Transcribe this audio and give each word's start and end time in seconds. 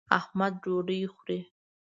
احمد 0.19 0.53
ډوډۍ 0.63 1.01
خوري. 1.13 1.39